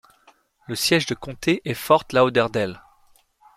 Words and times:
Le 0.65 0.73
siège 0.73 1.05
de 1.05 1.13
comté 1.13 1.61
est 1.63 1.75
Fort 1.75 2.05
Lauderdale. 2.11 2.83